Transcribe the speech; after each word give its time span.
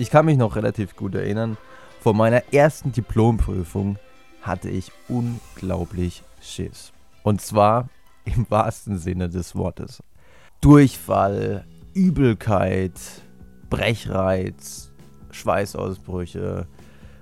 Ich 0.00 0.08
kann 0.08 0.24
mich 0.24 0.38
noch 0.38 0.56
relativ 0.56 0.96
gut 0.96 1.14
erinnern, 1.14 1.58
vor 2.00 2.14
meiner 2.14 2.54
ersten 2.54 2.90
Diplomprüfung 2.90 3.98
hatte 4.40 4.70
ich 4.70 4.92
unglaublich 5.08 6.22
Schiss. 6.40 6.94
Und 7.22 7.42
zwar 7.42 7.90
im 8.24 8.46
wahrsten 8.48 8.96
Sinne 8.96 9.28
des 9.28 9.54
Wortes. 9.54 10.02
Durchfall, 10.62 11.66
Übelkeit, 11.92 12.94
Brechreiz, 13.68 14.90
Schweißausbrüche, 15.32 16.66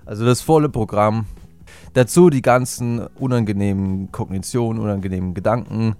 also 0.06 0.24
das 0.24 0.40
volle 0.40 0.68
Programm. 0.68 1.26
Dazu 1.94 2.30
die 2.30 2.42
ganzen 2.42 3.08
unangenehmen 3.16 4.12
Kognitionen, 4.12 4.80
unangenehmen 4.80 5.34
Gedanken. 5.34 5.96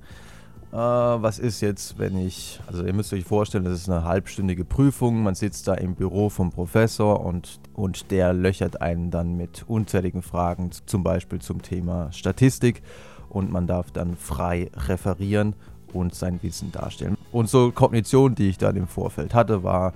Äh, 0.72 0.76
was 0.76 1.38
ist 1.38 1.60
jetzt, 1.60 1.98
wenn 1.98 2.18
ich, 2.18 2.60
also 2.66 2.84
ihr 2.84 2.92
müsst 2.92 3.12
euch 3.12 3.24
vorstellen, 3.24 3.64
das 3.64 3.74
ist 3.74 3.88
eine 3.88 4.04
halbstündige 4.04 4.64
Prüfung. 4.64 5.22
Man 5.22 5.34
sitzt 5.34 5.66
da 5.66 5.74
im 5.74 5.94
Büro 5.94 6.28
vom 6.28 6.50
Professor 6.50 7.24
und, 7.24 7.60
und 7.72 8.10
der 8.10 8.34
löchert 8.34 8.82
einen 8.82 9.10
dann 9.10 9.36
mit 9.36 9.64
unzähligen 9.66 10.22
Fragen, 10.22 10.70
zum 10.84 11.02
Beispiel 11.02 11.40
zum 11.40 11.62
Thema 11.62 12.12
Statistik. 12.12 12.82
Und 13.30 13.50
man 13.50 13.66
darf 13.66 13.90
dann 13.90 14.16
frei 14.16 14.70
referieren 14.74 15.54
und 15.92 16.14
sein 16.14 16.38
Wissen 16.42 16.72
darstellen. 16.72 17.16
Und 17.32 17.48
so 17.48 17.72
Kognition, 17.72 18.34
die 18.34 18.48
ich 18.48 18.58
dann 18.58 18.76
im 18.76 18.86
Vorfeld 18.86 19.34
hatte, 19.34 19.62
war, 19.62 19.92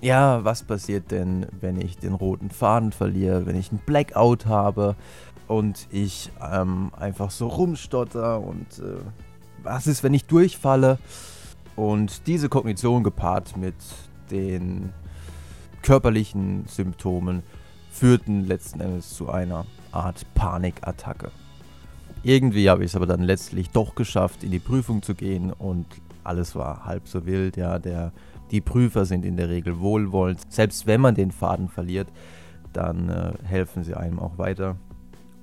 ja, 0.00 0.44
was 0.44 0.64
passiert 0.64 1.12
denn, 1.12 1.46
wenn 1.60 1.80
ich 1.80 1.96
den 1.96 2.14
roten 2.14 2.50
Faden 2.50 2.90
verliere, 2.90 3.46
wenn 3.46 3.56
ich 3.56 3.70
einen 3.70 3.80
Blackout 3.86 4.46
habe 4.46 4.96
und 5.46 5.86
ich 5.92 6.30
ähm, 6.40 6.90
einfach 6.98 7.30
so 7.30 7.46
rumstotter 7.46 8.40
und 8.40 8.66
äh, 8.80 8.98
was 9.62 9.86
ist, 9.86 10.02
wenn 10.02 10.14
ich 10.14 10.24
durchfalle? 10.24 10.98
Und 11.76 12.26
diese 12.26 12.48
Kognition 12.48 13.02
gepaart 13.02 13.56
mit 13.56 13.74
den 14.30 14.92
körperlichen 15.82 16.64
Symptomen 16.66 17.42
führten 17.90 18.46
letzten 18.46 18.80
Endes 18.80 19.14
zu 19.14 19.30
einer 19.30 19.66
Art 19.90 20.26
Panikattacke. 20.34 21.30
Irgendwie 22.22 22.70
habe 22.70 22.84
ich 22.84 22.92
es 22.92 22.96
aber 22.96 23.06
dann 23.06 23.22
letztlich 23.22 23.70
doch 23.70 23.94
geschafft, 23.94 24.44
in 24.44 24.50
die 24.50 24.58
Prüfung 24.58 25.02
zu 25.02 25.14
gehen 25.14 25.52
und 25.52 25.86
alles 26.24 26.54
war 26.54 26.84
halb 26.84 27.08
so 27.08 27.26
wild. 27.26 27.56
Ja, 27.56 27.78
der 27.78 28.12
die 28.52 28.60
Prüfer 28.60 29.06
sind 29.06 29.24
in 29.24 29.36
der 29.36 29.48
Regel 29.48 29.80
wohlwollend. 29.80 30.40
Selbst 30.52 30.86
wenn 30.86 31.00
man 31.00 31.14
den 31.14 31.32
Faden 31.32 31.68
verliert, 31.68 32.08
dann 32.72 33.08
äh, 33.08 33.32
helfen 33.44 33.82
sie 33.82 33.94
einem 33.94 34.18
auch 34.18 34.38
weiter. 34.38 34.76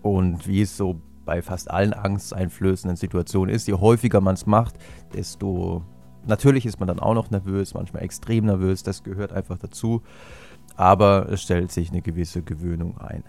Und 0.02 0.47
wie 0.47 0.61
es 0.61 0.77
so 0.77 1.02
bei 1.30 1.44
fast 1.44 1.69
allen 1.69 1.94
angsteinflößenden 1.94 2.97
Situationen 2.97 3.53
ist, 3.53 3.67
je 3.67 3.75
häufiger 3.75 4.19
man 4.19 4.33
es 4.33 4.47
macht, 4.47 4.80
desto 5.13 5.83
natürlich 6.25 6.66
ist 6.66 6.80
man 6.80 6.88
dann 6.88 6.99
auch 6.99 7.13
noch 7.13 7.30
nervös, 7.30 7.75
manchmal 7.75 8.02
extrem 8.02 8.47
nervös, 8.47 8.81
das 8.81 9.03
gehört 9.03 9.31
einfach 9.31 9.59
dazu. 9.59 10.02
Aber 10.75 11.30
es 11.30 11.44
stellt 11.44 11.71
sich 11.71 11.91
eine 11.91 12.02
gewisse 12.02 12.41
Gewöhnung 12.41 12.97
ein. 12.97 13.23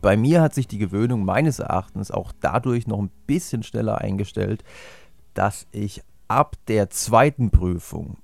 Bei 0.00 0.16
mir 0.16 0.40
hat 0.40 0.54
sich 0.54 0.66
die 0.66 0.78
Gewöhnung 0.78 1.26
meines 1.26 1.58
Erachtens 1.58 2.10
auch 2.10 2.32
dadurch 2.40 2.86
noch 2.86 3.00
ein 3.00 3.10
bisschen 3.26 3.62
schneller 3.62 3.98
eingestellt, 3.98 4.64
dass 5.34 5.66
ich 5.72 6.00
ab 6.28 6.56
der 6.68 6.88
zweiten 6.88 7.50
Prüfung 7.50 8.16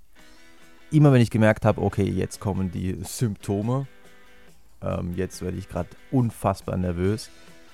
immer 0.91 1.13
wenn 1.13 1.21
ich 1.21 1.31
gemerkt 1.31 1.67
habe, 1.67 1.83
okay, 1.83 2.09
jetzt 2.09 2.41
kommen 2.41 2.71
die 2.71 2.97
Symptome, 3.03 3.87
ähm, 4.81 5.13
jetzt 5.17 5.43
werde 5.43 5.59
ich 5.59 5.69
gerade 5.69 5.91
unfassbar 6.11 6.79
nervös, 6.79 7.29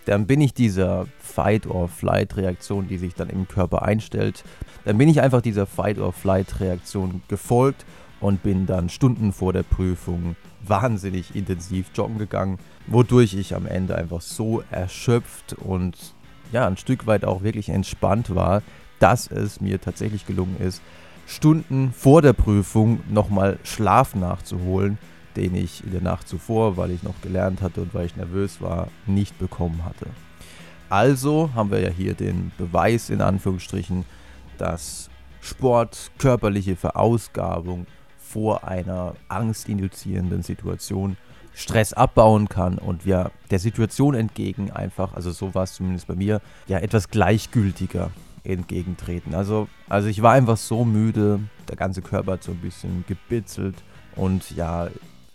dann 0.08 0.26
bin 0.26 0.40
ich 0.40 0.54
dieser 0.54 1.06
Fight-or-Flight-Reaktion, 1.18 2.88
die 2.88 2.96
sich 2.96 3.14
dann 3.14 3.28
im 3.28 3.46
Körper 3.46 3.82
einstellt, 3.82 4.42
dann 4.86 4.96
bin 4.96 5.08
ich 5.08 5.20
einfach 5.20 5.42
dieser 5.42 5.66
Fight-or-Flight-Reaktion 5.66 7.22
gefolgt 7.28 7.84
und 8.20 8.42
bin 8.42 8.64
dann 8.64 8.88
Stunden 8.88 9.32
vor 9.34 9.52
der 9.52 9.64
Prüfung 9.64 10.34
wahnsinnig 10.66 11.36
intensiv 11.36 11.90
joggen 11.94 12.16
gegangen, 12.16 12.58
wodurch 12.86 13.34
ich 13.34 13.54
am 13.54 13.66
Ende 13.66 13.96
einfach 13.96 14.22
so 14.22 14.62
erschöpft 14.70 15.52
und 15.52 16.14
ja, 16.52 16.66
ein 16.66 16.78
Stück 16.78 17.06
weit 17.06 17.26
auch 17.26 17.42
wirklich 17.42 17.68
entspannt 17.68 18.34
war, 18.34 18.62
dass 19.00 19.30
es 19.30 19.60
mir 19.60 19.78
tatsächlich 19.78 20.26
gelungen 20.26 20.56
ist, 20.58 20.80
Stunden 21.26 21.92
vor 21.92 22.22
der 22.22 22.32
Prüfung 22.32 23.00
nochmal 23.10 23.58
Schlaf 23.62 24.14
nachzuholen, 24.14 24.96
den 25.38 25.54
ich 25.54 25.84
in 25.84 25.92
der 25.92 26.02
Nacht 26.02 26.28
zuvor, 26.28 26.76
weil 26.76 26.90
ich 26.90 27.02
noch 27.02 27.20
gelernt 27.22 27.62
hatte 27.62 27.80
und 27.80 27.94
weil 27.94 28.06
ich 28.06 28.16
nervös 28.16 28.60
war, 28.60 28.88
nicht 29.06 29.38
bekommen 29.38 29.84
hatte. 29.84 30.06
Also 30.90 31.50
haben 31.54 31.70
wir 31.70 31.80
ja 31.80 31.90
hier 31.90 32.14
den 32.14 32.50
Beweis 32.58 33.08
in 33.08 33.20
Anführungsstrichen, 33.20 34.04
dass 34.58 35.08
Sport, 35.40 36.10
körperliche 36.18 36.74
Verausgabung 36.74 37.86
vor 38.18 38.66
einer 38.66 39.14
angstinduzierenden 39.28 40.42
Situation 40.42 41.16
Stress 41.54 41.92
abbauen 41.92 42.48
kann 42.48 42.78
und 42.78 43.06
wir 43.06 43.30
der 43.50 43.58
Situation 43.58 44.14
entgegen 44.14 44.70
einfach, 44.70 45.14
also 45.14 45.30
so 45.30 45.54
war 45.54 45.64
es 45.64 45.74
zumindest 45.74 46.06
bei 46.06 46.14
mir, 46.14 46.40
ja 46.66 46.78
etwas 46.78 47.10
gleichgültiger 47.10 48.10
entgegentreten. 48.44 49.34
Also, 49.34 49.68
also 49.88 50.08
ich 50.08 50.22
war 50.22 50.32
einfach 50.32 50.56
so 50.56 50.84
müde, 50.84 51.40
der 51.68 51.76
ganze 51.76 52.02
Körper 52.02 52.32
hat 52.32 52.42
so 52.42 52.52
ein 52.52 52.60
bisschen 52.60 53.04
gebitzelt 53.06 53.82
und 54.14 54.50
ja, 54.52 54.88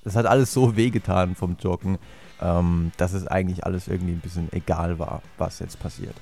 es 0.06 0.16
hat 0.16 0.26
alles 0.26 0.54
so 0.54 0.76
wehgetan 0.76 1.36
vom 1.36 1.58
Joggen, 1.60 1.98
ähm, 2.42 2.92
dass 2.98 3.14
es 3.14 3.28
eigentlich 3.28 3.66
alles 3.66 3.88
irgendwie 3.88 4.14
ein 4.14 4.20
bisschen 4.20 4.52
egal 4.52 5.00
war, 5.00 5.22
was 5.38 5.60
jetzt 5.60 5.80
passiert. 5.80 6.16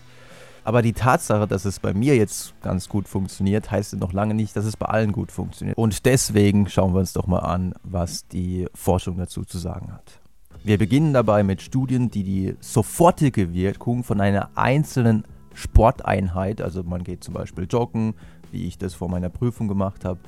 Aber 0.63 0.83
die 0.83 0.93
Tatsache, 0.93 1.47
dass 1.47 1.65
es 1.65 1.79
bei 1.79 1.93
mir 1.93 2.15
jetzt 2.15 2.53
ganz 2.61 2.87
gut 2.87 3.07
funktioniert, 3.07 3.71
heißt 3.71 3.95
noch 3.95 4.13
lange 4.13 4.35
nicht, 4.35 4.55
dass 4.55 4.65
es 4.65 4.77
bei 4.77 4.85
allen 4.85 5.11
gut 5.11 5.31
funktioniert. 5.31 5.77
Und 5.77 6.05
deswegen 6.05 6.69
schauen 6.69 6.93
wir 6.93 6.99
uns 6.99 7.13
doch 7.13 7.25
mal 7.25 7.39
an, 7.39 7.73
was 7.83 8.27
die 8.27 8.67
Forschung 8.75 9.17
dazu 9.17 9.43
zu 9.43 9.57
sagen 9.57 9.91
hat. 9.91 10.19
Wir 10.63 10.77
beginnen 10.77 11.13
dabei 11.13 11.41
mit 11.41 11.63
Studien, 11.63 12.11
die 12.11 12.23
die 12.23 12.55
sofortige 12.59 13.53
Wirkung 13.53 14.03
von 14.03 14.21
einer 14.21 14.51
einzelnen 14.53 15.23
Sporteinheit, 15.55 16.61
also 16.61 16.83
man 16.83 17.03
geht 17.03 17.23
zum 17.23 17.33
Beispiel 17.33 17.65
joggen, 17.69 18.13
wie 18.51 18.67
ich 18.67 18.77
das 18.77 18.93
vor 18.93 19.09
meiner 19.09 19.29
Prüfung 19.29 19.67
gemacht 19.67 20.05
habe, 20.05 20.19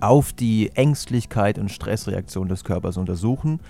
auf 0.00 0.32
die 0.32 0.70
Ängstlichkeit 0.74 1.58
und 1.58 1.70
Stressreaktion 1.70 2.48
des 2.48 2.64
Körpers 2.64 2.96
untersuchen. 2.96 3.60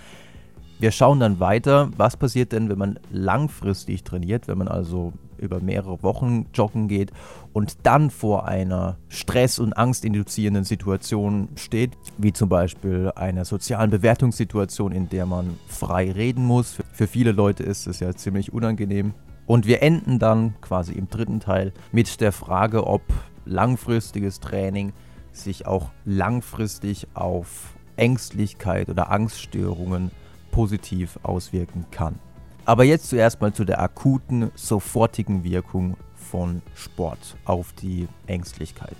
Wir 0.79 0.91
schauen 0.91 1.19
dann 1.19 1.39
weiter, 1.39 1.89
was 1.95 2.17
passiert 2.17 2.51
denn, 2.53 2.69
wenn 2.69 2.77
man 2.77 2.99
langfristig 3.11 4.03
trainiert, 4.03 4.47
wenn 4.47 4.57
man 4.57 4.67
also 4.67 5.13
über 5.37 5.59
mehrere 5.59 6.01
Wochen 6.03 6.47
joggen 6.53 6.87
geht 6.87 7.11
und 7.53 7.77
dann 7.83 8.09
vor 8.09 8.47
einer 8.47 8.97
stress- 9.07 9.59
und 9.59 9.73
angstinduzierenden 9.73 10.63
Situation 10.63 11.49
steht, 11.55 11.91
wie 12.17 12.33
zum 12.33 12.49
Beispiel 12.49 13.11
einer 13.15 13.45
sozialen 13.45 13.91
Bewertungssituation, 13.91 14.91
in 14.91 15.09
der 15.09 15.25
man 15.25 15.57
frei 15.67 16.11
reden 16.11 16.45
muss. 16.45 16.77
Für 16.93 17.07
viele 17.07 17.31
Leute 17.31 17.63
ist 17.63 17.87
es 17.87 17.99
ja 17.99 18.15
ziemlich 18.15 18.53
unangenehm, 18.53 19.13
und 19.47 19.65
wir 19.65 19.81
enden 19.81 20.17
dann 20.17 20.53
quasi 20.61 20.93
im 20.93 21.09
dritten 21.09 21.41
Teil 21.41 21.73
mit 21.91 22.21
der 22.21 22.31
Frage, 22.31 22.87
ob 22.87 23.01
langfristiges 23.43 24.39
Training 24.39 24.93
sich 25.33 25.65
auch 25.67 25.89
langfristig 26.05 27.07
auf 27.13 27.73
Ängstlichkeit 27.95 28.89
oder 28.89 29.11
Angststörungen 29.11 30.11
positiv 30.51 31.19
auswirken 31.23 31.85
kann. 31.91 32.19
Aber 32.65 32.83
jetzt 32.83 33.09
zuerst 33.09 33.41
mal 33.41 33.53
zu 33.53 33.65
der 33.65 33.81
akuten, 33.81 34.51
sofortigen 34.55 35.43
Wirkung 35.43 35.97
von 36.15 36.61
Sport 36.75 37.35
auf 37.45 37.73
die 37.73 38.07
Ängstlichkeit. 38.27 38.95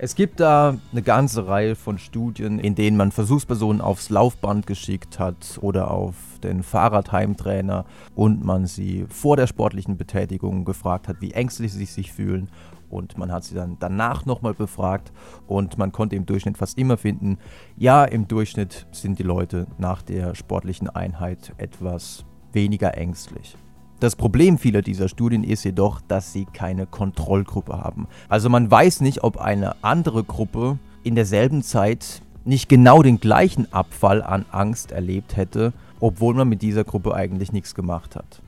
Es 0.00 0.14
gibt 0.14 0.38
da 0.38 0.76
eine 0.92 1.02
ganze 1.02 1.48
Reihe 1.48 1.74
von 1.74 1.98
Studien, 1.98 2.60
in 2.60 2.76
denen 2.76 2.96
man 2.96 3.10
Versuchspersonen 3.10 3.80
aufs 3.80 4.10
Laufband 4.10 4.64
geschickt 4.64 5.18
hat 5.18 5.58
oder 5.60 5.90
auf 5.90 6.14
den 6.44 6.62
Fahrradheimtrainer 6.62 7.84
und 8.14 8.44
man 8.44 8.66
sie 8.66 9.06
vor 9.08 9.36
der 9.36 9.48
sportlichen 9.48 9.96
Betätigung 9.96 10.64
gefragt 10.64 11.08
hat, 11.08 11.20
wie 11.20 11.32
ängstlich 11.32 11.72
sie 11.72 11.84
sich 11.84 12.12
fühlen. 12.12 12.48
Und 12.88 13.18
man 13.18 13.32
hat 13.32 13.42
sie 13.42 13.56
dann 13.56 13.76
danach 13.80 14.24
nochmal 14.24 14.54
befragt 14.54 15.10
und 15.48 15.78
man 15.78 15.90
konnte 15.90 16.14
im 16.14 16.26
Durchschnitt 16.26 16.58
fast 16.58 16.78
immer 16.78 16.96
finden, 16.96 17.38
ja, 17.76 18.04
im 18.04 18.28
Durchschnitt 18.28 18.86
sind 18.92 19.18
die 19.18 19.24
Leute 19.24 19.66
nach 19.78 20.02
der 20.02 20.36
sportlichen 20.36 20.88
Einheit 20.88 21.54
etwas 21.58 22.24
weniger 22.52 22.96
ängstlich. 22.96 23.56
Das 24.00 24.14
Problem 24.14 24.58
vieler 24.58 24.82
dieser 24.82 25.08
Studien 25.08 25.42
ist 25.42 25.64
jedoch, 25.64 26.00
dass 26.00 26.32
sie 26.32 26.44
keine 26.44 26.86
Kontrollgruppe 26.86 27.78
haben. 27.78 28.06
Also 28.28 28.48
man 28.48 28.70
weiß 28.70 29.00
nicht, 29.00 29.24
ob 29.24 29.38
eine 29.38 29.82
andere 29.82 30.22
Gruppe 30.22 30.78
in 31.02 31.16
derselben 31.16 31.62
Zeit 31.62 32.22
nicht 32.44 32.68
genau 32.68 33.02
den 33.02 33.18
gleichen 33.18 33.72
Abfall 33.72 34.22
an 34.22 34.46
Angst 34.52 34.92
erlebt 34.92 35.36
hätte, 35.36 35.72
obwohl 35.98 36.34
man 36.34 36.48
mit 36.48 36.62
dieser 36.62 36.84
Gruppe 36.84 37.14
eigentlich 37.14 37.52
nichts 37.52 37.74
gemacht 37.74 38.14
hat. 38.14 38.40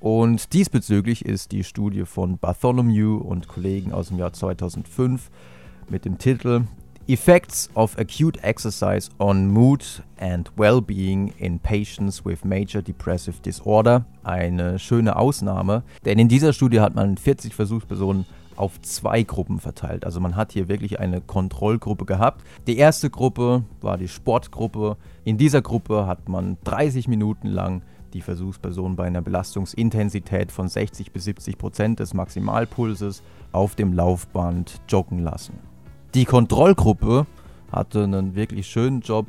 Und 0.00 0.52
diesbezüglich 0.52 1.24
ist 1.24 1.52
die 1.52 1.62
Studie 1.62 2.04
von 2.04 2.38
Bartholomew 2.38 3.16
und 3.16 3.46
Kollegen 3.46 3.92
aus 3.92 4.08
dem 4.08 4.18
Jahr 4.18 4.32
2005 4.32 5.30
mit 5.88 6.04
dem 6.04 6.18
Titel 6.18 6.64
Effects 7.06 7.68
of 7.74 7.98
acute 7.98 8.42
exercise 8.42 9.10
on 9.18 9.48
mood 9.48 9.84
and 10.18 10.50
well-being 10.56 11.34
in 11.38 11.58
patients 11.58 12.24
with 12.24 12.46
major 12.46 12.80
depressive 12.80 13.42
disorder. 13.42 14.06
Eine 14.22 14.78
schöne 14.78 15.16
Ausnahme, 15.16 15.82
denn 16.06 16.18
in 16.18 16.28
dieser 16.28 16.54
Studie 16.54 16.80
hat 16.80 16.94
man 16.94 17.18
40 17.18 17.54
Versuchspersonen 17.54 18.24
auf 18.56 18.80
zwei 18.80 19.22
Gruppen 19.22 19.60
verteilt. 19.60 20.06
Also 20.06 20.18
man 20.18 20.34
hat 20.34 20.52
hier 20.52 20.68
wirklich 20.68 20.98
eine 20.98 21.20
Kontrollgruppe 21.20 22.06
gehabt. 22.06 22.42
Die 22.66 22.78
erste 22.78 23.10
Gruppe 23.10 23.64
war 23.82 23.98
die 23.98 24.08
Sportgruppe. 24.08 24.96
In 25.24 25.36
dieser 25.36 25.60
Gruppe 25.60 26.06
hat 26.06 26.30
man 26.30 26.56
30 26.64 27.06
Minuten 27.08 27.48
lang 27.48 27.82
die 28.14 28.22
Versuchsperson 28.22 28.96
bei 28.96 29.04
einer 29.04 29.20
Belastungsintensität 29.20 30.50
von 30.50 30.68
60 30.68 31.12
bis 31.12 31.24
70 31.24 31.58
Prozent 31.58 32.00
des 32.00 32.14
Maximalpulses 32.14 33.22
auf 33.52 33.74
dem 33.74 33.92
Laufband 33.92 34.80
joggen 34.88 35.18
lassen. 35.18 35.73
Die 36.14 36.26
Kontrollgruppe 36.26 37.26
hatte 37.72 38.04
einen 38.04 38.36
wirklich 38.36 38.68
schönen 38.68 39.00
Job, 39.00 39.26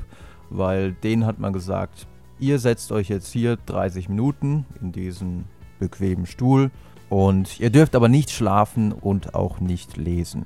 weil 0.52 0.92
denen 0.92 1.26
hat 1.26 1.40
man 1.40 1.52
gesagt, 1.52 2.06
ihr 2.40 2.60
setzt 2.60 2.92
euch 2.92 3.10
jetzt 3.10 3.34
hier 3.34 3.58
30 3.66 4.08
Minuten 4.08 4.68
in 4.80 4.92
diesen 4.92 5.46
bequemen 5.80 6.28
Stuhl 6.28 6.70
und 7.10 7.60
ihr 7.60 7.72
dürft 7.72 7.96
aber 7.96 8.08
nicht 8.08 8.30
schlafen 8.30 8.92
und 8.92 9.34
auch 9.34 9.60
nicht 9.60 9.98
lesen. 9.98 10.46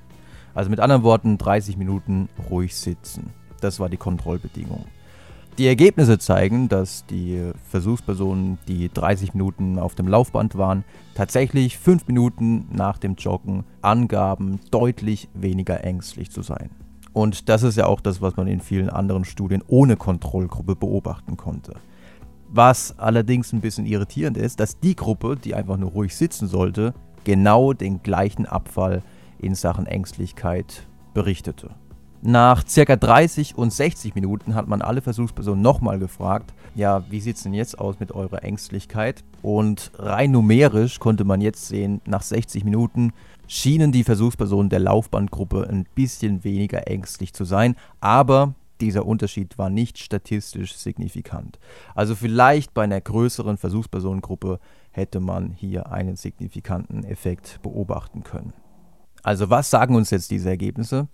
Also 0.53 0.69
mit 0.69 0.80
anderen 0.80 1.03
Worten 1.03 1.38
30 1.38 1.75
Minuten 1.75 2.30
ruhig 2.50 2.74
sitzen. 2.74 3.33
Das 3.59 3.81
war 3.81 3.89
die 3.89 3.97
Kontrollbedingung. 3.97 4.86
Die 5.60 5.68
Ergebnisse 5.68 6.18
zeigen, 6.20 6.70
dass 6.70 7.06
die 7.08 7.52
Versuchspersonen, 7.68 8.58
die 8.70 8.88
30 8.88 9.34
Minuten 9.34 9.78
auf 9.78 9.94
dem 9.94 10.08
Laufband 10.08 10.58
waren, 10.58 10.86
tatsächlich 11.16 11.78
5 11.78 12.08
Minuten 12.08 12.70
nach 12.72 12.98
dem 12.98 13.16
Joggen 13.16 13.66
angaben, 13.82 14.62
deutlich 14.72 15.28
weniger 15.34 15.84
ängstlich 15.84 16.32
zu 16.32 16.44
sein. 16.44 16.70
Und 17.12 17.50
das 17.50 17.64
ist 17.64 17.76
ja 17.76 17.88
auch 17.88 18.00
das, 18.00 18.22
was 18.22 18.38
man 18.38 18.48
in 18.48 18.62
vielen 18.62 18.90
anderen 18.90 19.26
Studien 19.26 19.62
ohne 19.68 19.98
Kontrollgruppe 19.98 20.78
beobachten 20.78 21.36
konnte. 21.36 21.74
Was 22.48 22.98
allerdings 22.98 23.52
ein 23.52 23.60
bisschen 23.60 23.86
irritierend 23.86 24.38
ist, 24.38 24.62
dass 24.62 24.80
die 24.80 24.96
Gruppe, 24.96 25.36
die 25.36 25.56
einfach 25.56 25.76
nur 25.76 25.92
ruhig 25.92 26.16
sitzen 26.16 26.48
sollte, 26.48 26.94
genau 27.26 27.74
den 27.74 28.02
gleichen 28.02 28.46
Abfall 28.46 29.04
in 29.40 29.56
Sachen 29.56 29.88
Ängstlichkeit 29.88 30.88
berichtete. 31.14 31.72
Nach 32.21 32.68
circa 32.68 32.98
30 32.98 33.57
und 33.57 33.71
60 33.71 34.13
Minuten 34.13 34.54
hat 34.54 34.68
man 34.68 34.81
alle 34.81 35.01
Versuchspersonen 35.01 35.62
nochmal 35.62 36.00
gefragt, 36.00 36.54
ja, 36.75 37.10
wie 37.10 37.21
sieht 37.21 37.38
es 37.38 37.44
denn 37.44 37.54
jetzt 37.54 37.80
aus 37.80 38.01
mit 38.01 38.12
eurer 38.12 38.44
Ängstlichkeit? 38.44 39.24
Und 39.42 39.92
rein 39.98 40.31
numerisch 40.31 41.00
konnte 41.00 41.24
man 41.24 41.39
jetzt 41.39 41.68
sehen, 41.68 42.01
nach 42.06 42.21
60 42.21 42.66
Minuten 42.66 43.13
schienen 43.48 43.94
die 43.94 44.04
Versuchspersonen 44.04 44.69
der 44.69 44.80
Laufbandgruppe 44.80 45.68
ein 45.69 45.86
bisschen 45.95 46.44
weniger 46.44 46.88
ängstlich 46.88 47.33
zu 47.33 47.45
sein, 47.45 47.75
aber 48.01 48.54
dieser 48.81 49.06
Unterschied 49.06 49.57
war 49.57 49.69
nicht 49.69 49.98
statistisch 49.98 50.75
signifikant. 50.75 51.57
Also 51.95 52.15
vielleicht 52.15 52.74
bei 52.74 52.83
einer 52.83 53.00
größeren 53.00 53.57
Versuchspersonengruppe 53.57 54.60
hätte 54.92 55.22
man 55.22 55.51
hier 55.51 55.92
einen 55.92 56.18
signifikanten 56.18 57.06
Effekt 57.06 57.62
beobachten 57.62 58.24
können. 58.24 58.54
Also 59.24 59.50
was 59.50 59.69
sagen 59.69 59.95
uns 59.95 60.10
jetzt 60.12 60.31
diese 60.31 60.50
Ergebnisse? 60.50 61.07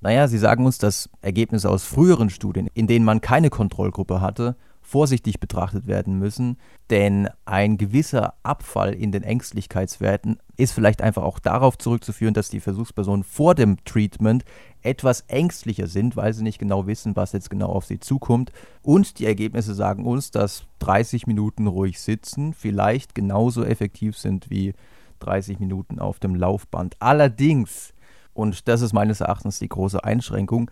Naja, 0.00 0.28
sie 0.28 0.38
sagen 0.38 0.64
uns, 0.64 0.78
dass 0.78 1.10
Ergebnisse 1.20 1.68
aus 1.68 1.84
früheren 1.84 2.30
Studien, 2.30 2.68
in 2.74 2.86
denen 2.86 3.04
man 3.04 3.20
keine 3.20 3.50
Kontrollgruppe 3.50 4.20
hatte, 4.20 4.56
vorsichtig 4.90 5.38
betrachtet 5.38 5.86
werden 5.86 6.18
müssen, 6.18 6.56
denn 6.88 7.28
ein 7.44 7.78
gewisser 7.78 8.34
Abfall 8.42 8.92
in 8.92 9.12
den 9.12 9.22
Ängstlichkeitswerten 9.22 10.38
ist 10.56 10.72
vielleicht 10.72 11.00
einfach 11.00 11.22
auch 11.22 11.38
darauf 11.38 11.78
zurückzuführen, 11.78 12.34
dass 12.34 12.50
die 12.50 12.58
Versuchspersonen 12.58 13.22
vor 13.22 13.54
dem 13.54 13.76
Treatment 13.84 14.44
etwas 14.82 15.20
ängstlicher 15.28 15.86
sind, 15.86 16.16
weil 16.16 16.32
sie 16.32 16.42
nicht 16.42 16.58
genau 16.58 16.88
wissen, 16.88 17.14
was 17.14 17.32
jetzt 17.32 17.50
genau 17.50 17.68
auf 17.68 17.84
sie 17.84 18.00
zukommt. 18.00 18.50
Und 18.82 19.20
die 19.20 19.26
Ergebnisse 19.26 19.74
sagen 19.74 20.04
uns, 20.04 20.32
dass 20.32 20.64
30 20.80 21.28
Minuten 21.28 21.68
ruhig 21.68 22.00
sitzen 22.00 22.52
vielleicht 22.52 23.14
genauso 23.14 23.62
effektiv 23.62 24.16
sind 24.16 24.50
wie 24.50 24.74
30 25.20 25.60
Minuten 25.60 26.00
auf 26.00 26.18
dem 26.18 26.34
Laufband. 26.34 26.96
Allerdings 26.98 27.92
und 28.34 28.68
das 28.68 28.82
ist 28.82 28.92
meines 28.92 29.20
Erachtens 29.20 29.58
die 29.58 29.68
große 29.68 30.02
Einschränkung, 30.04 30.70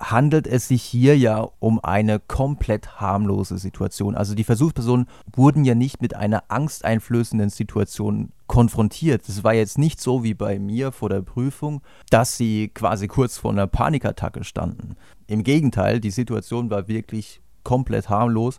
handelt 0.00 0.46
es 0.46 0.68
sich 0.68 0.82
hier 0.82 1.16
ja 1.16 1.46
um 1.58 1.78
eine 1.84 2.18
komplett 2.18 3.00
harmlose 3.00 3.58
Situation. 3.58 4.16
Also 4.16 4.34
die 4.34 4.44
Versuchspersonen 4.44 5.06
wurden 5.34 5.64
ja 5.64 5.74
nicht 5.74 6.00
mit 6.00 6.16
einer 6.16 6.44
angsteinflößenden 6.48 7.50
Situation 7.50 8.32
konfrontiert. 8.46 9.28
Es 9.28 9.44
war 9.44 9.52
jetzt 9.52 9.78
nicht 9.78 10.00
so 10.00 10.24
wie 10.24 10.34
bei 10.34 10.58
mir 10.58 10.90
vor 10.90 11.10
der 11.10 11.20
Prüfung, 11.20 11.82
dass 12.08 12.36
sie 12.36 12.68
quasi 12.68 13.08
kurz 13.08 13.36
vor 13.36 13.52
einer 13.52 13.66
Panikattacke 13.66 14.42
standen. 14.42 14.96
Im 15.26 15.44
Gegenteil, 15.44 16.00
die 16.00 16.10
Situation 16.10 16.70
war 16.70 16.88
wirklich 16.88 17.42
komplett 17.62 18.08
harmlos. 18.08 18.58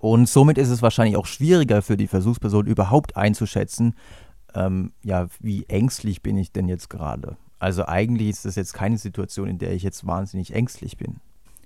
Und 0.00 0.30
somit 0.30 0.56
ist 0.56 0.70
es 0.70 0.80
wahrscheinlich 0.80 1.16
auch 1.18 1.26
schwieriger 1.26 1.82
für 1.82 1.98
die 1.98 2.08
Versuchsperson 2.08 2.66
überhaupt 2.66 3.16
einzuschätzen, 3.18 3.94
ähm, 4.54 4.92
ja, 5.04 5.28
wie 5.40 5.66
ängstlich 5.66 6.22
bin 6.22 6.38
ich 6.38 6.52
denn 6.52 6.68
jetzt 6.68 6.88
gerade. 6.88 7.36
Also 7.60 7.86
eigentlich 7.86 8.30
ist 8.30 8.46
das 8.46 8.56
jetzt 8.56 8.72
keine 8.72 8.98
Situation, 8.98 9.46
in 9.46 9.58
der 9.58 9.72
ich 9.72 9.82
jetzt 9.82 10.06
wahnsinnig 10.06 10.54
ängstlich 10.54 10.96
bin. 10.96 11.20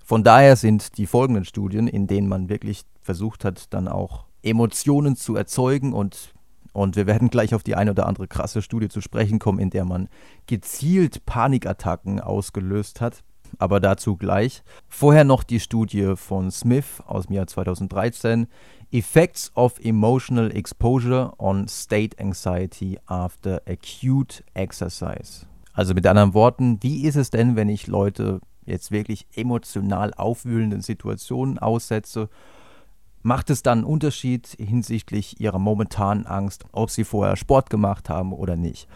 Von 0.05 0.23
daher 0.23 0.57
sind 0.57 0.99
die 0.99 1.07
folgenden 1.07 1.47
Studien, 1.47 1.89
in 1.89 2.07
denen 2.07 2.29
man 2.29 2.51
wirklich 2.51 2.83
versucht 3.01 3.45
hat, 3.45 3.73
dann 3.73 3.89
auch 3.89 4.27
Emotionen 4.43 5.17
zu 5.17 5.37
erzeugen 5.37 5.95
und, 5.95 6.35
und 6.73 6.97
wir 6.97 7.07
werden 7.07 7.31
gleich 7.31 7.55
auf 7.55 7.63
die 7.63 7.77
eine 7.77 7.93
oder 7.93 8.07
andere 8.07 8.29
krasse 8.29 8.61
Studie 8.61 8.89
zu 8.89 9.01
sprechen 9.01 9.39
kommen, 9.39 9.61
in 9.61 9.71
der 9.71 9.87
man 9.87 10.09
gezielt 10.47 11.25
Panikattacken 11.25 12.21
ausgelöst 12.21 13.01
hat. 13.01 13.23
Aber 13.59 13.79
dazu 13.79 14.17
gleich. 14.17 14.65
Vorher 14.89 15.23
noch 15.23 15.45
die 15.45 15.61
Studie 15.61 16.15
von 16.17 16.51
Smith 16.51 17.01
aus 17.07 17.27
dem 17.27 17.37
Jahr 17.37 17.47
2013. 17.47 18.49
Effects 18.91 19.53
of 19.55 19.79
Emotional 19.81 20.51
Exposure 20.51 21.33
on 21.39 21.69
State 21.69 22.19
Anxiety 22.19 22.99
After 23.07 23.63
Acute 23.67 24.43
Exercise. 24.55 25.47
Also 25.75 25.93
mit 25.93 26.07
anderen 26.07 26.35
Worten, 26.35 26.79
wie 26.83 27.05
ist 27.05 27.17
es 27.17 27.31
denn, 27.31 27.57
wenn 27.57 27.69
ich 27.69 27.89
Leute 27.89 28.41
jetzt 28.65 28.93
wirklich 28.93 29.27
emotional 29.35 30.15
aufwühlenden 30.15 30.81
Situationen 30.81 31.59
aussetze? 31.59 32.31
Macht 33.23 33.51
es 33.51 33.63
dann 33.63 33.79
einen 33.79 33.87
Unterschied 33.87 34.47
hinsichtlich 34.59 35.41
ihrer 35.41 35.59
momentanen 35.59 36.27
Angst, 36.27 36.65
ob 36.73 36.91
sie 36.91 37.05
vorher 37.05 37.37
Sport 37.37 37.71
gemacht 37.71 38.09
haben 38.09 38.33
oder 38.33 38.55
nicht? 38.55 38.87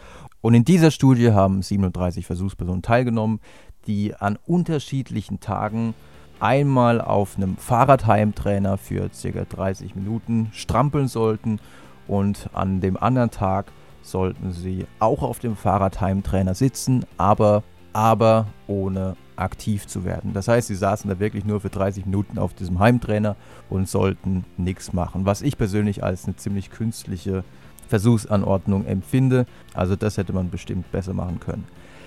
Und 0.41 0.53
in 0.53 0.63
dieser 0.63 0.91
Studie 0.91 1.31
haben 1.33 1.61
37 1.61 2.25
Versuchspersonen 2.25 2.81
teilgenommen, 2.81 3.41
die 3.85 4.15
an 4.15 4.37
unterschiedlichen 4.45 5.41
Tagen 5.41 5.93
einmal 6.39 7.01
auf 7.01 7.35
einem 7.35 7.57
Fahrradheimtrainer 7.57 8.77
für 8.77 9.09
ca. 9.09 9.43
30 9.43 9.95
Minuten 9.95 10.49
strampeln 10.53 11.09
sollten 11.09 11.59
und 12.07 12.49
an 12.53 12.79
dem 12.79 12.95
anderen 12.95 13.31
Tag 13.31 13.73
sollten 14.01 14.51
sie 14.51 14.85
auch 14.99 15.23
auf 15.23 15.39
dem 15.39 15.55
Fahrradheimtrainer 15.55 16.53
sitzen, 16.53 17.05
aber, 17.17 17.63
aber 17.93 18.47
ohne 18.67 19.15
aktiv 19.35 19.87
zu 19.87 20.03
werden. 20.03 20.33
Das 20.33 20.47
heißt, 20.47 20.67
sie 20.67 20.75
saßen 20.75 21.09
da 21.09 21.19
wirklich 21.19 21.45
nur 21.45 21.61
für 21.61 21.69
30 21.69 22.05
Minuten 22.05 22.37
auf 22.37 22.53
diesem 22.53 22.79
Heimtrainer 22.79 23.35
und 23.69 23.87
sollten 23.87 24.45
nichts 24.57 24.93
machen, 24.93 25.25
was 25.25 25.41
ich 25.41 25.57
persönlich 25.57 26.03
als 26.03 26.25
eine 26.25 26.35
ziemlich 26.35 26.71
künstliche 26.71 27.43
Versuchsanordnung 27.87 28.85
empfinde. 28.85 29.45
Also 29.73 29.95
das 29.95 30.17
hätte 30.17 30.33
man 30.33 30.49
bestimmt 30.49 30.91
besser 30.91 31.13
machen 31.13 31.39
können. 31.39 31.65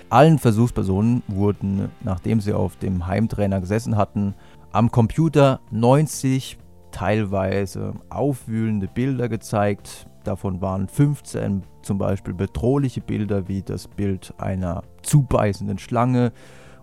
Allen 0.09 0.37
Versuchspersonen 0.37 1.23
wurden, 1.27 1.89
nachdem 2.01 2.39
sie 2.39 2.53
auf 2.53 2.77
dem 2.77 3.07
Heimtrainer 3.07 3.59
gesessen 3.59 3.97
hatten, 3.97 4.35
am 4.71 4.91
Computer 4.91 5.59
90 5.71 6.57
teilweise 6.91 7.93
aufwühlende 8.09 8.87
Bilder 8.87 9.27
gezeigt, 9.27 10.07
Davon 10.23 10.61
waren 10.61 10.87
15 10.87 11.63
zum 11.81 11.97
Beispiel 11.97 12.33
bedrohliche 12.33 13.01
Bilder 13.01 13.47
wie 13.47 13.61
das 13.61 13.87
Bild 13.87 14.33
einer 14.37 14.83
zubeißenden 15.01 15.79
Schlange 15.79 16.31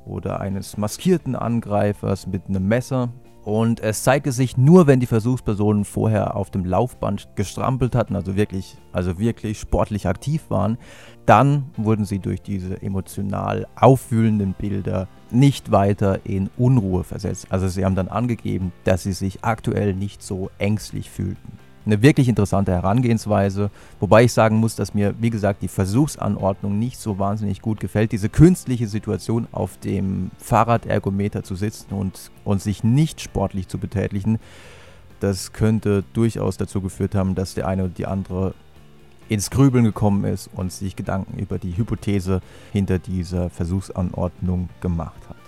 oder 0.04 0.40
eines 0.40 0.76
maskierten 0.76 1.34
Angreifers 1.34 2.26
mit 2.26 2.48
einem 2.48 2.68
Messer. 2.68 3.08
Und 3.42 3.80
es 3.80 4.02
zeigte 4.02 4.32
sich 4.32 4.58
nur, 4.58 4.86
wenn 4.86 5.00
die 5.00 5.06
Versuchspersonen 5.06 5.86
vorher 5.86 6.36
auf 6.36 6.50
dem 6.50 6.66
Laufband 6.66 7.28
gestrampelt 7.36 7.94
hatten, 7.94 8.14
also 8.14 8.36
wirklich, 8.36 8.76
also 8.92 9.18
wirklich 9.18 9.58
sportlich 9.58 10.06
aktiv 10.06 10.42
waren, 10.50 10.76
dann 11.24 11.70
wurden 11.78 12.04
sie 12.04 12.18
durch 12.18 12.42
diese 12.42 12.82
emotional 12.82 13.66
aufwühlenden 13.76 14.52
Bilder 14.52 15.08
nicht 15.30 15.70
weiter 15.70 16.26
in 16.26 16.50
Unruhe 16.58 17.02
versetzt. 17.02 17.46
Also 17.50 17.68
sie 17.68 17.86
haben 17.86 17.94
dann 17.94 18.08
angegeben, 18.08 18.72
dass 18.84 19.04
sie 19.04 19.12
sich 19.12 19.42
aktuell 19.42 19.94
nicht 19.94 20.22
so 20.22 20.50
ängstlich 20.58 21.08
fühlten 21.08 21.69
eine 21.86 22.02
wirklich 22.02 22.28
interessante 22.28 22.72
Herangehensweise. 22.72 23.70
Wobei 24.00 24.24
ich 24.24 24.32
sagen 24.32 24.56
muss, 24.56 24.76
dass 24.76 24.94
mir, 24.94 25.14
wie 25.20 25.30
gesagt, 25.30 25.62
die 25.62 25.68
Versuchsanordnung 25.68 26.78
nicht 26.78 26.98
so 26.98 27.18
wahnsinnig 27.18 27.62
gut 27.62 27.80
gefällt. 27.80 28.12
Diese 28.12 28.28
künstliche 28.28 28.86
Situation, 28.86 29.48
auf 29.52 29.78
dem 29.78 30.30
Fahrradergometer 30.38 31.42
zu 31.42 31.54
sitzen 31.54 31.94
und, 31.94 32.30
und 32.44 32.60
sich 32.60 32.84
nicht 32.84 33.20
sportlich 33.20 33.68
zu 33.68 33.78
betätigen, 33.78 34.38
das 35.20 35.52
könnte 35.52 36.04
durchaus 36.12 36.56
dazu 36.56 36.80
geführt 36.80 37.14
haben, 37.14 37.34
dass 37.34 37.54
der 37.54 37.68
eine 37.68 37.84
oder 37.84 37.92
die 37.92 38.06
andere 38.06 38.54
ins 39.28 39.50
Grübeln 39.50 39.84
gekommen 39.84 40.24
ist 40.24 40.50
und 40.54 40.72
sich 40.72 40.96
Gedanken 40.96 41.38
über 41.38 41.58
die 41.58 41.76
Hypothese 41.76 42.40
hinter 42.72 42.98
dieser 42.98 43.48
Versuchsanordnung 43.48 44.68
gemacht 44.80 45.20
hat. 45.28 45.39